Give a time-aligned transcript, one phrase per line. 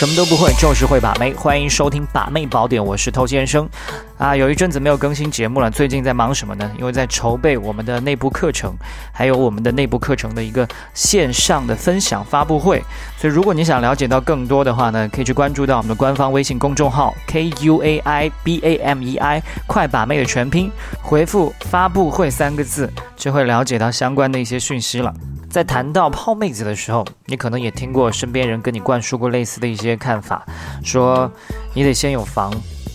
[0.00, 1.34] 什么都不会，就是会把妹。
[1.34, 3.68] 欢迎收听把妹宝典，我是偷先生。
[4.16, 6.72] 啊，有一阵子没有更新节目了，最近在忙什么呢？
[6.78, 8.74] 因为在筹备我们的内部课程，
[9.12, 12.82] 还有我们的内部课程的一个线上的分享发布会。
[13.18, 25.12] 所以，如果你想了解到更多的话呢，可以去关注到我们的官方微信公众号 K U A I B A M E I，快把妹的全拼，回复发布会三个字，就会了解到相关的一些讯息了。
[25.50, 30.46] 在谈到泡妹子的时候，你可能也听过身边人跟你灌输过类似的一些看法，
[30.84, 31.30] 说
[31.74, 32.52] 你得先有房，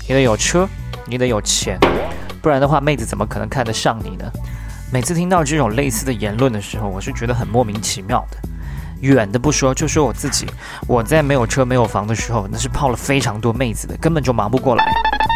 [0.08, 0.66] 你得有车，
[1.06, 1.78] 你得有钱，
[2.42, 4.32] 不然的话，妹子怎么可能看得上你呢？
[4.90, 8.38] 每次听到这种类似的言论的时候，我是觉得很莫名其妙的。
[9.02, 10.48] 远的不说，就说我自己，
[10.88, 14.86] 我在没有车没有房的时候，那是泡了非常多妹子的，根本就忙不过来，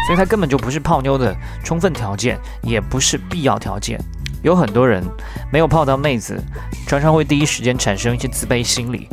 [0.06, 4.00] 所以它根本就不是泡妞的充分条件，也不是必要条件。
[4.42, 5.04] 有很多人
[5.52, 6.42] 没有泡到妹子，
[6.86, 9.08] 常常会第一时间产生一些自卑心理。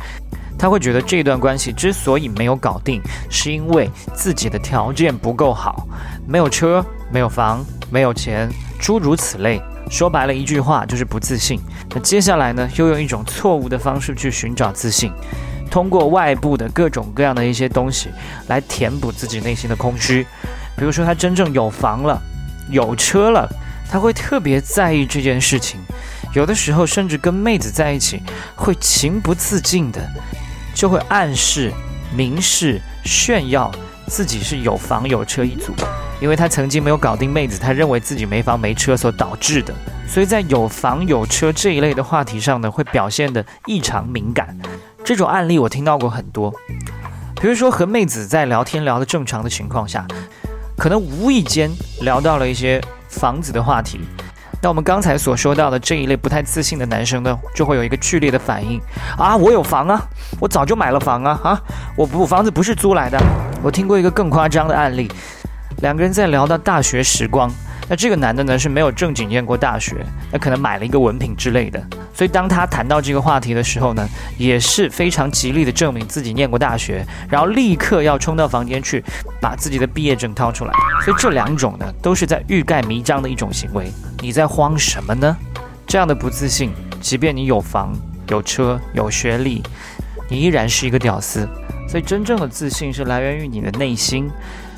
[0.60, 5.88] 他会觉得这段关系之所以没有搞定，是因为自己的条件不够好，
[6.28, 9.62] 没有车、没有房、没有钱，诸如此类。
[9.90, 11.60] 说白了一句话就是不自信。
[11.92, 15.12] 那接下来呢，又用一种错误的方式去寻找自信，
[15.70, 18.10] 通过外部的各种各样的一些东西
[18.48, 20.26] 来填补自己内心的空虚。
[20.76, 22.20] 比如说，他真正有房了，
[22.72, 23.48] 有车了。
[23.90, 25.80] 他会特别在意这件事情，
[26.34, 28.22] 有的时候甚至跟妹子在一起，
[28.56, 30.02] 会情不自禁的，
[30.74, 31.72] 就会暗示、
[32.16, 33.72] 明示、炫耀
[34.08, 35.74] 自己是有房有车一族，
[36.20, 39.74] 因为他曾经没有搞定妹子，他认为自己没房没车所导致的，
[40.08, 44.58] 所以在有房有车这一类的话题上呢，会表现得异常敏感。
[45.06, 46.54] 这种案例我听到过很多，
[47.42, 50.06] 比如说和妹子在聊天聊的正常的情况下，
[50.78, 51.72] 可能无意间
[52.02, 52.84] 聊到了一些。
[53.08, 54.02] 房子的话题，
[54.62, 58.80] 那我们刚才所说到的这一类不太自信的男生呢，就会有一个剧烈的反应
[59.18, 59.36] 啊！
[59.36, 60.02] 我有房啊，
[60.40, 61.62] 我早就买了房啊啊！
[61.96, 63.18] 我不房子不是租来的。
[63.64, 65.12] 我听过一个更夸张的案例，
[65.82, 67.50] 两个人在聊到大学时光。
[67.90, 71.82] 那这个男的呢是没有正经念过大学，那可能买了一个文凭之类的，
[72.14, 79.04] 所以当他谈到这个话题的时候呢，也是非常极力的证明自己念过大学，然后立刻要冲到房间去
[79.40, 80.74] 把自己的毕业证掏出来。
[81.06, 83.90] 所以这两种呢都是在欲盖弥彰的一种行为。
[84.20, 85.38] 你在慌什么呢？
[85.86, 87.94] 这样的不自信，即便你有房、
[88.28, 89.64] 有车、有学历，
[90.30, 91.48] 你依然是一个屌丝。
[91.88, 94.30] 所以真正的自信是来源于你的内心。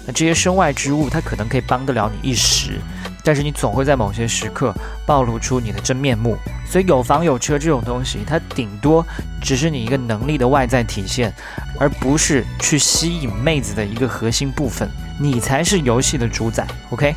[0.05, 2.79] 那这些身外之物，它可能可以帮得了你一时。
[3.23, 4.73] 但是你总会在某些时刻
[5.05, 9.05] 暴露出你的真面目，所以有房有车这种东西，它顶多
[9.41, 11.33] 只是你一个能力的外在体现，
[11.79, 14.89] 而不是去吸引妹子的一个核心部分。
[15.19, 17.13] 你才是游戏的主宰，OK？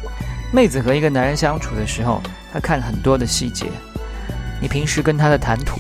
[0.53, 2.21] 妹子和一个男人相处的时候，
[2.53, 3.67] 她看很多的细节，
[4.61, 5.79] 你平时跟她的谈吐，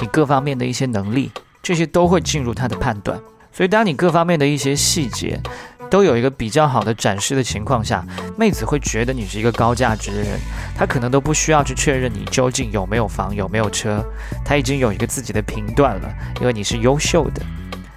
[0.00, 1.30] 你各方面的一些能力，
[1.62, 3.20] 这些都会进入她的判断。
[3.52, 5.40] 所以当你各方面的一些细节，
[5.90, 8.04] 都有一个比较好的展示的情况下，
[8.36, 10.38] 妹子会觉得你是一个高价值的人，
[10.76, 14.04] 她可能都不需要去确认你究竟有没有房有没有车，
[14.44, 16.08] 她已经有一个自己的评断了，
[16.40, 17.42] 因为你是优秀的。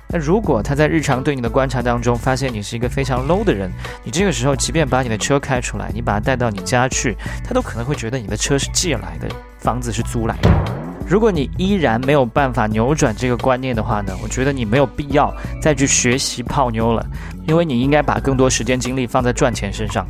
[0.08, 3.72] 那如果她在日常对你的观察当中发现你是一个非常 low 的人，
[4.04, 9.28] 你这个时候即便把你的车开出来，你把它带到你家去，她都可能会觉得你的车是借来的，
[9.60, 10.81] 房子是租来的。
[11.12, 15.30] 如果你依然没有办法扭转这个观念的话呢，我觉得你没有必要
[15.62, 17.06] 再去学习泡妞了，
[17.46, 20.08] 因为你应该把更多时间精力放在赚钱身上。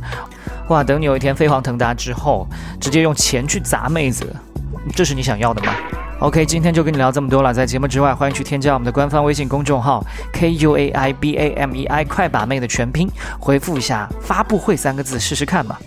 [0.68, 2.46] 哇，等你有一天飞黄腾达之后，
[2.80, 4.32] 直接用钱去砸妹子，
[4.94, 5.74] 这是你想要的吗
[6.20, 7.52] ？OK，今天就跟你聊这么多了。
[7.52, 13.10] 在节目之外，欢迎去添加我们的官方微信公众号 K U A I B A M E I，快把妹的全拼，
[13.40, 15.80] 回复一下“发布会”三个字试试看吧。